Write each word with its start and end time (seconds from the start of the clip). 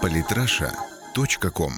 Политраша.ком 0.00 1.72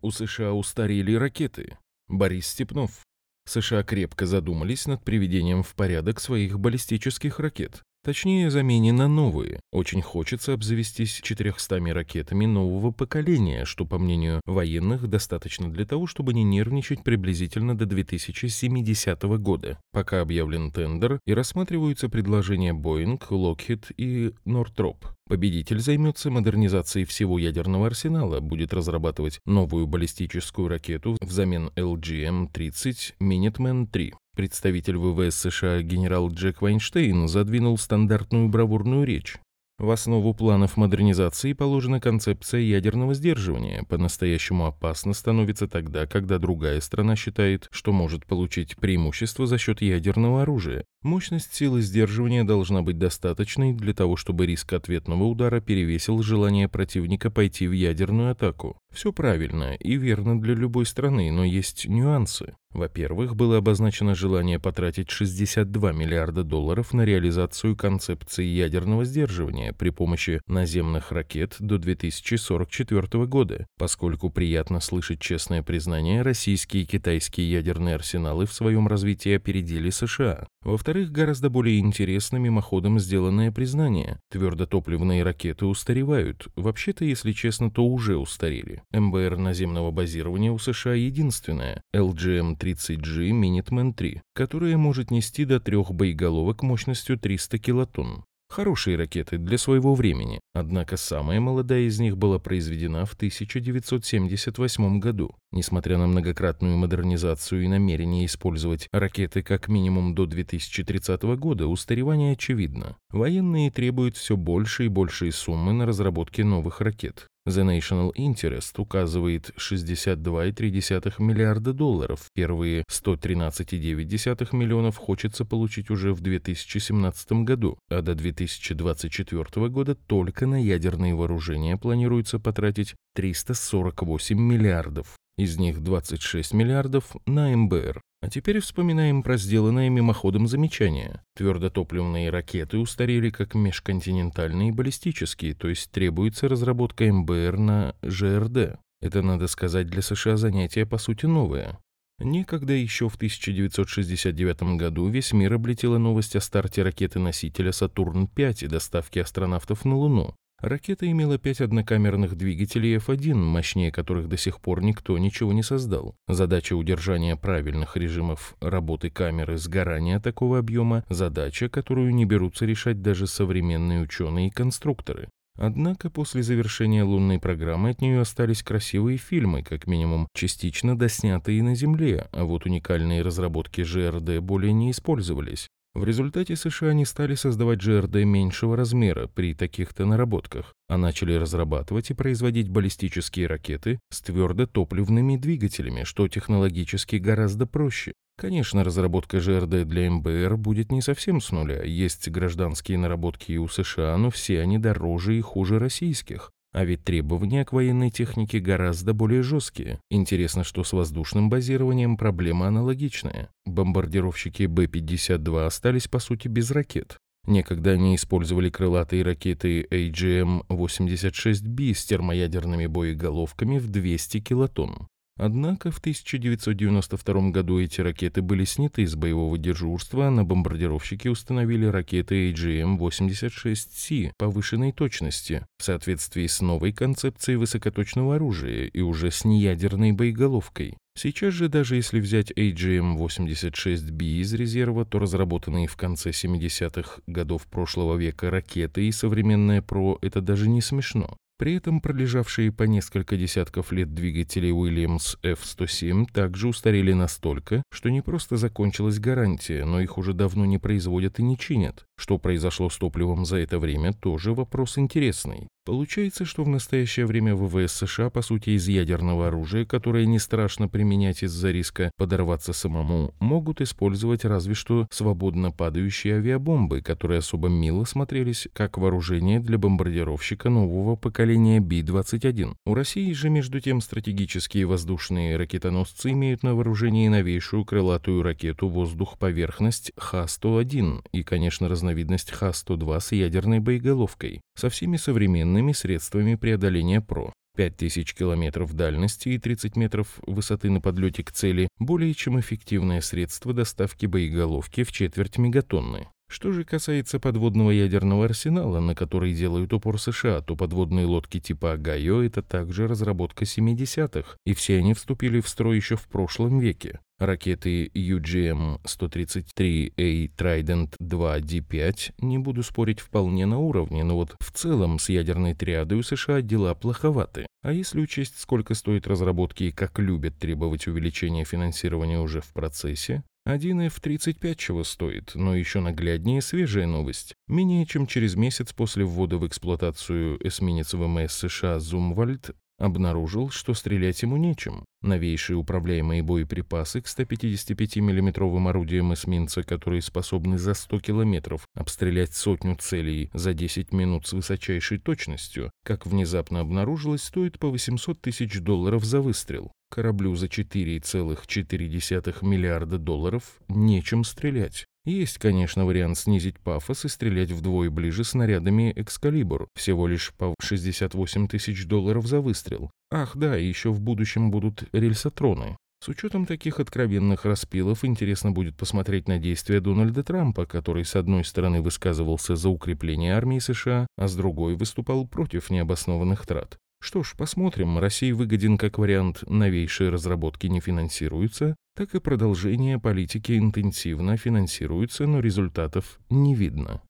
У 0.00 0.10
США 0.10 0.52
устарели 0.52 1.14
ракеты. 1.14 1.78
Борис 2.08 2.46
Степнов. 2.46 3.04
США 3.46 3.82
крепко 3.82 4.26
задумались 4.26 4.86
над 4.86 5.04
приведением 5.04 5.62
в 5.62 5.74
порядок 5.74 6.20
своих 6.20 6.58
баллистических 6.58 7.38
ракет. 7.38 7.82
Точнее, 8.04 8.50
замене 8.50 8.92
на 8.92 9.06
новые. 9.06 9.60
Очень 9.70 10.02
хочется 10.02 10.54
обзавестись 10.54 11.20
400 11.22 11.78
ракетами 11.94 12.46
нового 12.46 12.90
поколения, 12.90 13.64
что, 13.64 13.86
по 13.86 13.96
мнению 13.96 14.40
военных, 14.44 15.06
достаточно 15.06 15.70
для 15.70 15.86
того, 15.86 16.08
чтобы 16.08 16.34
не 16.34 16.42
нервничать 16.42 17.04
приблизительно 17.04 17.78
до 17.78 17.86
2070 17.86 19.22
года, 19.38 19.78
пока 19.92 20.20
объявлен 20.20 20.72
тендер 20.72 21.20
и 21.26 21.32
рассматриваются 21.32 22.08
предложения 22.08 22.72
Boeing, 22.72 23.20
Lockheed 23.30 23.94
и 23.96 24.34
Northrop. 24.44 24.96
Победитель 25.28 25.78
займется 25.78 26.30
модернизацией 26.30 27.06
всего 27.06 27.38
ядерного 27.38 27.86
арсенала, 27.86 28.40
будет 28.40 28.74
разрабатывать 28.74 29.38
новую 29.46 29.86
баллистическую 29.86 30.66
ракету 30.66 31.16
взамен 31.20 31.70
LGM-30 31.76 33.14
Minuteman-3. 33.20 34.12
Представитель 34.34 34.96
ВВС 34.96 35.36
США 35.36 35.82
генерал 35.82 36.30
Джек 36.30 36.62
Вайнштейн 36.62 37.28
задвинул 37.28 37.76
стандартную 37.76 38.48
бравурную 38.48 39.04
речь. 39.04 39.36
В 39.78 39.90
основу 39.90 40.32
планов 40.32 40.76
модернизации 40.76 41.54
положена 41.54 41.98
концепция 42.00 42.60
ядерного 42.60 43.14
сдерживания. 43.14 43.82
По-настоящему 43.88 44.66
опасно 44.66 45.12
становится 45.12 45.66
тогда, 45.66 46.06
когда 46.06 46.38
другая 46.38 46.80
страна 46.80 47.16
считает, 47.16 47.68
что 47.72 47.92
может 47.92 48.24
получить 48.24 48.76
преимущество 48.76 49.46
за 49.46 49.58
счет 49.58 49.82
ядерного 49.82 50.42
оружия. 50.42 50.84
Мощность 51.02 51.52
силы 51.52 51.82
сдерживания 51.82 52.44
должна 52.44 52.82
быть 52.82 52.98
достаточной 52.98 53.72
для 53.72 53.92
того, 53.92 54.16
чтобы 54.16 54.46
риск 54.46 54.72
ответного 54.72 55.24
удара 55.24 55.60
перевесил 55.60 56.22
желание 56.22 56.68
противника 56.68 57.30
пойти 57.30 57.66
в 57.66 57.72
ядерную 57.72 58.30
атаку. 58.30 58.78
Все 58.92 59.12
правильно 59.12 59.74
и 59.74 59.96
верно 59.96 60.40
для 60.40 60.54
любой 60.54 60.86
страны, 60.86 61.32
но 61.32 61.44
есть 61.44 61.88
нюансы. 61.88 62.54
Во-первых, 62.72 63.36
было 63.36 63.58
обозначено 63.58 64.14
желание 64.14 64.58
потратить 64.58 65.10
62 65.10 65.92
миллиарда 65.92 66.42
долларов 66.42 66.94
на 66.94 67.02
реализацию 67.04 67.76
концепции 67.76 68.44
ядерного 68.44 69.04
сдерживания 69.04 69.74
при 69.74 69.90
помощи 69.90 70.40
наземных 70.46 71.12
ракет 71.12 71.56
до 71.58 71.78
2044 71.78 73.26
года, 73.26 73.66
поскольку 73.78 74.30
приятно 74.30 74.80
слышать 74.80 75.20
честное 75.20 75.62
признание, 75.62 76.22
российские 76.22 76.84
и 76.84 76.86
китайские 76.86 77.50
ядерные 77.50 77.96
арсеналы 77.96 78.46
в 78.46 78.52
своем 78.52 78.88
развитии 78.88 79.36
опередили 79.36 79.90
США. 79.90 80.46
Во-вторых, 80.62 81.12
гораздо 81.12 81.50
более 81.50 81.78
интересно 81.78 82.38
мимоходом 82.38 82.98
сделанное 82.98 83.52
признание. 83.52 84.18
Твердотопливные 84.30 85.22
ракеты 85.22 85.66
устаревают. 85.66 86.46
Вообще-то, 86.56 87.04
если 87.04 87.32
честно, 87.32 87.70
то 87.70 87.84
уже 87.84 88.16
устарели. 88.16 88.81
МБР 88.92 89.36
наземного 89.36 89.90
базирования 89.90 90.50
у 90.52 90.58
США 90.58 90.94
единственная– 90.94 91.82
LGM-30G 91.94 93.30
Minuteman 93.30 93.94
3, 93.94 94.22
которая 94.34 94.76
может 94.76 95.10
нести 95.10 95.44
до 95.44 95.60
трех 95.60 95.92
боеголовок 95.92 96.62
мощностью 96.62 97.18
300 97.18 97.58
килотонн. 97.58 98.24
Хорошие 98.52 98.98
ракеты 98.98 99.38
для 99.38 99.56
своего 99.56 99.94
времени, 99.94 100.38
однако 100.52 100.98
самая 100.98 101.40
молодая 101.40 101.84
из 101.84 101.98
них 102.00 102.18
была 102.18 102.38
произведена 102.38 103.06
в 103.06 103.14
1978 103.14 105.00
году. 105.00 105.34
Несмотря 105.52 105.96
на 105.96 106.06
многократную 106.06 106.76
модернизацию 106.76 107.64
и 107.64 107.68
намерение 107.68 108.26
использовать 108.26 108.88
ракеты 108.92 109.42
как 109.42 109.68
минимум 109.68 110.14
до 110.14 110.26
2030 110.26 111.22
года, 111.38 111.66
устаревание 111.66 112.34
очевидно. 112.34 112.98
Военные 113.08 113.70
требуют 113.70 114.18
все 114.18 114.36
больше 114.36 114.84
и 114.84 114.88
большие 114.88 115.32
суммы 115.32 115.72
на 115.72 115.86
разработке 115.86 116.44
новых 116.44 116.82
ракет. 116.82 117.28
The 117.44 117.64
National 117.64 118.12
Interest 118.14 118.78
указывает 118.78 119.50
62,3 119.58 121.14
миллиарда 121.18 121.72
долларов. 121.72 122.26
Первые 122.34 122.84
113,9 122.88 124.54
миллионов 124.56 124.96
хочется 124.96 125.44
получить 125.44 125.90
уже 125.90 126.12
в 126.12 126.20
2017 126.20 127.32
году, 127.44 127.78
а 127.90 128.00
до 128.00 128.14
2024 128.14 129.68
года 129.70 129.96
только 129.96 130.46
на 130.46 130.62
ядерные 130.62 131.16
вооружения 131.16 131.76
планируется 131.76 132.38
потратить 132.38 132.94
348 133.16 134.38
миллиардов. 134.38 135.16
Из 135.36 135.58
них 135.58 135.82
26 135.82 136.54
миллиардов 136.54 137.16
на 137.26 137.56
МБР. 137.56 138.00
А 138.22 138.30
теперь 138.30 138.60
вспоминаем 138.60 139.24
про 139.24 139.36
сделанное 139.36 139.88
мимоходом 139.88 140.46
замечание. 140.46 141.22
Твердотопливные 141.34 142.30
ракеты 142.30 142.78
устарели 142.78 143.30
как 143.30 143.56
межконтинентальные 143.56 144.72
баллистические, 144.72 145.54
то 145.54 145.68
есть 145.68 145.90
требуется 145.90 146.48
разработка 146.48 147.12
МБР 147.12 147.58
на 147.58 147.96
ЖРД. 148.02 148.78
Это, 149.00 149.22
надо 149.22 149.48
сказать, 149.48 149.88
для 149.88 150.02
США 150.02 150.36
занятие 150.36 150.86
по 150.86 150.98
сути 150.98 151.26
новое. 151.26 151.80
Некогда 152.20 152.74
еще 152.74 153.08
в 153.08 153.16
1969 153.16 154.78
году 154.78 155.08
весь 155.08 155.32
мир 155.32 155.54
облетела 155.54 155.98
новость 155.98 156.36
о 156.36 156.40
старте 156.40 156.84
ракеты-носителя 156.84 157.72
«Сатурн-5» 157.72 158.66
и 158.66 158.68
доставке 158.68 159.22
астронавтов 159.22 159.84
на 159.84 159.96
Луну. 159.96 160.36
Ракета 160.62 161.10
имела 161.10 161.38
пять 161.38 161.60
однокамерных 161.60 162.36
двигателей 162.36 162.96
F1, 162.96 163.34
мощнее 163.34 163.90
которых 163.90 164.28
до 164.28 164.36
сих 164.36 164.60
пор 164.60 164.80
никто 164.80 165.18
ничего 165.18 165.52
не 165.52 165.64
создал. 165.64 166.14
Задача 166.28 166.74
удержания 166.74 167.34
правильных 167.34 167.96
режимов 167.96 168.54
работы 168.60 169.10
камеры 169.10 169.58
сгорания 169.58 170.20
такого 170.20 170.60
объема– 170.60 171.04
задача, 171.08 171.68
которую 171.68 172.14
не 172.14 172.26
берутся 172.26 172.64
решать 172.64 173.02
даже 173.02 173.26
современные 173.26 174.02
ученые 174.02 174.48
и 174.48 174.50
конструкторы. 174.50 175.28
Однако 175.56 176.10
после 176.10 176.44
завершения 176.44 177.02
лунной 177.02 177.40
программы 177.40 177.90
от 177.90 178.00
нее 178.00 178.20
остались 178.20 178.62
красивые 178.62 179.18
фильмы, 179.18 179.64
как 179.64 179.88
минимум 179.88 180.28
частично 180.32 180.96
доснятые 180.96 181.62
на 181.62 181.74
Земле, 181.74 182.28
а 182.32 182.44
вот 182.44 182.66
уникальные 182.66 183.22
разработки 183.22 183.82
ЖРД 183.82 184.38
более 184.38 184.72
не 184.72 184.92
использовались. 184.92 185.68
В 185.94 186.04
результате 186.04 186.56
США 186.56 186.94
не 186.94 187.04
стали 187.04 187.34
создавать 187.34 187.82
ЖРД 187.82 188.24
меньшего 188.24 188.76
размера 188.76 189.26
при 189.26 189.52
таких-то 189.52 190.06
наработках, 190.06 190.72
а 190.88 190.96
начали 190.96 191.34
разрабатывать 191.34 192.10
и 192.10 192.14
производить 192.14 192.70
баллистические 192.70 193.46
ракеты 193.46 194.00
с 194.10 194.22
твердотопливными 194.22 195.36
двигателями, 195.36 196.04
что 196.04 196.28
технологически 196.28 197.16
гораздо 197.16 197.66
проще. 197.66 198.14
Конечно, 198.38 198.84
разработка 198.84 199.38
ЖРД 199.38 199.86
для 199.86 200.10
МБР 200.10 200.56
будет 200.56 200.90
не 200.90 201.02
совсем 201.02 201.42
с 201.42 201.52
нуля. 201.52 201.82
Есть 201.82 202.26
гражданские 202.30 202.96
наработки 202.96 203.52
и 203.52 203.58
у 203.58 203.68
США, 203.68 204.16
но 204.16 204.30
все 204.30 204.60
они 204.60 204.78
дороже 204.78 205.36
и 205.36 205.42
хуже 205.42 205.78
российских. 205.78 206.50
А 206.72 206.84
ведь 206.84 207.04
требования 207.04 207.64
к 207.64 207.72
военной 207.72 208.10
технике 208.10 208.58
гораздо 208.58 209.12
более 209.12 209.42
жесткие. 209.42 210.00
Интересно, 210.10 210.64
что 210.64 210.84
с 210.84 210.92
воздушным 210.92 211.50
базированием 211.50 212.16
проблема 212.16 212.68
аналогичная. 212.68 213.50
Бомбардировщики 213.66 214.64
Б-52 214.64 215.66
остались 215.66 216.08
по 216.08 216.18
сути 216.18 216.48
без 216.48 216.70
ракет. 216.70 217.18
Некогда 217.46 217.90
они 217.90 218.14
использовали 218.14 218.70
крылатые 218.70 219.22
ракеты 219.22 219.82
AGM-86B 219.90 221.92
с 221.92 222.04
термоядерными 222.04 222.86
боеголовками 222.86 223.78
в 223.78 223.88
200 223.88 224.40
килотонн. 224.40 225.08
Однако 225.38 225.90
в 225.90 225.98
1992 225.98 227.50
году 227.50 227.80
эти 227.80 228.00
ракеты 228.00 228.42
были 228.42 228.64
сняты 228.64 229.02
из 229.02 229.14
боевого 229.14 229.56
дежурства, 229.56 230.28
на 230.28 230.44
бомбардировщики 230.44 231.28
установили 231.28 231.86
ракеты 231.86 232.50
AGM-86C 232.50 234.32
повышенной 234.36 234.92
точности 234.92 235.66
в 235.78 235.84
соответствии 235.84 236.46
с 236.46 236.60
новой 236.60 236.92
концепцией 236.92 237.56
высокоточного 237.56 238.36
оружия 238.36 238.86
и 238.86 239.00
уже 239.00 239.30
с 239.30 239.44
неядерной 239.44 240.12
боеголовкой. 240.12 240.96
Сейчас 241.14 241.52
же, 241.54 241.68
даже 241.68 241.96
если 241.96 242.20
взять 242.20 242.50
AGM-86B 242.52 244.22
из 244.22 244.54
резерва, 244.54 245.04
то 245.04 245.18
разработанные 245.18 245.86
в 245.86 245.96
конце 245.96 246.30
70-х 246.30 247.20
годов 247.26 247.66
прошлого 247.66 248.16
века 248.16 248.50
ракеты 248.50 249.06
и 249.06 249.12
современная 249.12 249.82
ПРО– 249.82 250.18
это 250.22 250.40
даже 250.40 250.68
не 250.68 250.80
смешно. 250.80 251.36
При 251.62 251.76
этом 251.76 252.00
пролежавшие 252.00 252.72
по 252.72 252.82
несколько 252.82 253.36
десятков 253.36 253.92
лет 253.92 254.12
двигатели 254.12 254.72
Williams 254.72 255.38
F-107 255.44 256.26
также 256.32 256.66
устарели 256.66 257.12
настолько, 257.12 257.84
что 257.92 258.10
не 258.10 258.20
просто 258.20 258.56
закончилась 258.56 259.20
гарантия, 259.20 259.84
но 259.84 260.00
их 260.00 260.18
уже 260.18 260.32
давно 260.34 260.64
не 260.64 260.78
производят 260.78 261.38
и 261.38 261.44
не 261.44 261.56
чинят. 261.56 262.04
Что 262.22 262.38
произошло 262.38 262.88
с 262.88 262.96
топливом 262.98 263.44
за 263.44 263.56
это 263.56 263.80
время, 263.80 264.12
тоже 264.12 264.54
вопрос 264.54 264.96
интересный. 264.96 265.66
Получается, 265.84 266.44
что 266.44 266.62
в 266.62 266.68
настоящее 266.68 267.26
время 267.26 267.56
ВВС 267.56 267.94
США, 267.94 268.30
по 268.30 268.40
сути, 268.40 268.70
из 268.70 268.86
ядерного 268.86 269.48
оружия, 269.48 269.84
которое 269.84 270.26
не 270.26 270.38
страшно 270.38 270.86
применять 270.86 271.42
из-за 271.42 271.72
риска 271.72 272.12
подорваться 272.16 272.72
самому, 272.72 273.34
могут 273.40 273.80
использовать 273.80 274.44
разве 274.44 274.74
что 274.74 275.08
свободно 275.10 275.72
падающие 275.72 276.36
авиабомбы, 276.36 277.00
которые 277.00 277.38
особо 277.38 277.68
мило 277.68 278.04
смотрелись 278.04 278.68
как 278.72 278.96
вооружение 278.96 279.58
для 279.58 279.76
бомбардировщика 279.76 280.70
нового 280.70 281.16
поколения 281.16 281.80
Би-21. 281.80 282.76
У 282.86 282.94
России 282.94 283.32
же, 283.32 283.50
между 283.50 283.80
тем, 283.80 284.00
стратегические 284.00 284.86
воздушные 284.86 285.56
ракетоносцы 285.56 286.30
имеют 286.30 286.62
на 286.62 286.76
вооружении 286.76 287.26
новейшую 287.26 287.84
крылатую 287.84 288.44
ракету 288.44 288.86
«Воздух-поверхность» 288.86 290.12
Х-101 290.16 291.24
и, 291.32 291.42
конечно, 291.42 291.88
разновидность 291.88 292.11
разновидность 292.12 292.50
Х-102 292.50 293.20
с 293.20 293.32
ядерной 293.32 293.80
боеголовкой, 293.80 294.60
со 294.76 294.90
всеми 294.90 295.16
современными 295.16 295.92
средствами 295.92 296.56
преодоления 296.56 297.20
ПРО. 297.20 297.52
5000 297.74 298.34
километров 298.34 298.92
дальности 298.92 299.48
и 299.48 299.58
30 299.58 299.96
метров 299.96 300.40
высоты 300.46 300.90
на 300.90 301.00
подлете 301.00 301.42
к 301.42 301.52
цели– 301.52 301.88
более 301.98 302.34
чем 302.34 302.60
эффективное 302.60 303.22
средство 303.22 303.72
доставки 303.72 304.26
боеголовки 304.26 305.04
в 305.04 305.12
четверть 305.12 305.56
мегатонны. 305.56 306.28
Что 306.50 306.70
же 306.70 306.84
касается 306.84 307.40
подводного 307.40 307.90
ядерного 307.92 308.44
арсенала, 308.44 309.00
на 309.00 309.14
который 309.14 309.54
делают 309.54 309.94
упор 309.94 310.20
США, 310.20 310.60
то 310.60 310.76
подводные 310.76 311.24
лодки 311.24 311.60
типа 311.60 311.96
«Гайо»— 311.96 312.42
это 312.44 312.60
также 312.60 313.08
разработка 313.08 313.64
70-х, 313.64 314.56
и 314.66 314.74
все 314.74 314.98
они 314.98 315.14
вступили 315.14 315.60
в 315.62 315.68
строй 315.68 315.96
еще 315.96 316.16
в 316.16 316.28
прошлом 316.28 316.78
веке. 316.78 317.20
Ракеты 317.42 318.06
UGM-133A 318.14 320.50
Trident 320.56 321.16
2D5, 321.20 322.34
не 322.38 322.58
буду 322.58 322.84
спорить, 322.84 323.18
вполне 323.18 323.66
на 323.66 323.78
уровне, 323.78 324.22
но 324.22 324.36
вот 324.36 324.54
в 324.60 324.70
целом 324.70 325.18
с 325.18 325.28
ядерной 325.28 325.74
триадой 325.74 326.18
у 326.18 326.22
США 326.22 326.62
дела 326.62 326.94
плоховаты. 326.94 327.66
А 327.82 327.92
если 327.92 328.20
учесть, 328.20 328.60
сколько 328.60 328.94
стоит 328.94 329.26
разработки 329.26 329.82
и 329.84 329.90
как 329.90 330.20
любят 330.20 330.56
требовать 330.56 331.08
увеличения 331.08 331.64
финансирования 331.64 332.38
уже 332.38 332.60
в 332.60 332.72
процессе, 332.72 333.42
один 333.64 334.00
F-35 334.00 334.74
чего 334.76 335.04
стоит, 335.04 335.52
но 335.54 335.76
еще 335.76 336.00
нагляднее 336.00 336.60
свежая 336.62 337.06
новость. 337.06 337.54
Менее 337.68 338.06
чем 338.06 338.26
через 338.26 338.56
месяц 338.56 338.92
после 338.92 339.24
ввода 339.24 339.56
в 339.56 339.66
эксплуатацию 339.66 340.58
эсминец 340.66 341.14
ВМС 341.14 341.52
США 341.52 342.00
«Зумвальд» 342.00 342.72
обнаружил, 343.02 343.70
что 343.70 343.94
стрелять 343.94 344.42
ему 344.42 344.56
нечем. 344.56 345.04
Новейшие 345.22 345.76
управляемые 345.76 346.42
боеприпасы 346.42 347.20
к 347.20 347.26
155 347.26 348.16
миллиметровым 348.16 348.88
орудиям 348.88 349.34
эсминца, 349.34 349.82
которые 349.82 350.22
способны 350.22 350.78
за 350.78 350.94
100 350.94 351.20
километров 351.20 351.84
обстрелять 351.94 352.54
сотню 352.54 352.96
целей 352.96 353.50
за 353.52 353.74
10 353.74 354.12
минут 354.12 354.46
с 354.46 354.52
высочайшей 354.52 355.18
точностью, 355.18 355.90
как 356.04 356.26
внезапно 356.26 356.80
обнаружилось, 356.80 357.42
стоит 357.42 357.78
по 357.78 357.88
800 357.88 358.40
тысяч 358.40 358.80
долларов 358.80 359.24
за 359.24 359.40
выстрел. 359.40 359.92
Кораблю 360.12 360.54
за 360.56 360.66
4,4 360.66 362.58
миллиарда 362.60 363.16
долларов 363.16 363.62
нечем 363.88 364.44
стрелять. 364.44 365.06
Есть, 365.24 365.56
конечно, 365.56 366.04
вариант 366.04 366.36
снизить 366.36 366.78
пафос 366.78 367.24
и 367.24 367.28
стрелять 367.28 367.70
вдвое 367.70 368.10
ближе 368.10 368.44
снарядами 368.44 369.14
«Экскалибур», 369.16 369.88
всего 369.94 370.26
лишь 370.26 370.52
по 370.58 370.74
68 370.82 371.66
тысяч 371.66 372.04
долларов 372.06 372.46
за 372.46 372.60
выстрел. 372.60 373.10
Ах 373.30 373.56
да, 373.56 373.74
еще 373.76 374.10
в 374.10 374.20
будущем 374.20 374.70
будут 374.70 375.04
рельсотроны. 375.12 375.96
С 376.22 376.28
учетом 376.28 376.66
таких 376.66 377.00
откровенных 377.00 377.64
распилов 377.64 378.22
интересно 378.22 378.70
будет 378.70 378.98
посмотреть 378.98 379.48
на 379.48 379.58
действия 379.58 380.00
Дональда 380.00 380.44
Трампа, 380.44 380.84
который 380.84 381.24
с 381.24 381.36
одной 381.36 381.64
стороны 381.64 382.02
высказывался 382.02 382.76
за 382.76 382.90
укрепление 382.90 383.54
армии 383.54 383.78
США, 383.78 384.26
а 384.36 384.46
с 384.46 384.54
другой 384.54 384.94
выступал 384.94 385.46
против 385.46 385.88
необоснованных 385.88 386.66
трат. 386.66 386.98
Что 387.22 387.44
ж, 387.44 387.54
посмотрим, 387.56 388.18
России 388.18 388.50
выгоден 388.50 388.98
как 388.98 389.16
вариант 389.16 389.62
новейшие 389.68 390.28
разработки 390.28 390.88
не 390.88 391.00
финансируются, 391.00 391.94
так 392.16 392.34
и 392.34 392.40
продолжение 392.40 393.20
политики 393.20 393.78
интенсивно 393.78 394.56
финансируется, 394.56 395.46
но 395.46 395.60
результатов 395.60 396.40
не 396.50 396.74
видно. 396.74 397.22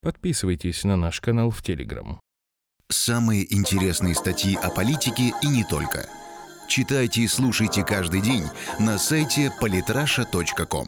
Подписывайтесь 0.00 0.84
на 0.84 0.96
наш 0.96 1.20
канал 1.20 1.50
в 1.50 1.60
Телеграм. 1.62 2.18
Самые 2.88 3.52
интересные 3.54 4.14
статьи 4.14 4.56
о 4.56 4.70
политике 4.70 5.34
и 5.42 5.46
не 5.48 5.64
только. 5.64 6.08
Читайте 6.66 7.20
и 7.20 7.28
слушайте 7.28 7.84
каждый 7.84 8.22
день 8.22 8.44
на 8.80 8.96
сайте 8.96 9.52
polytrasha.com. 9.60 10.86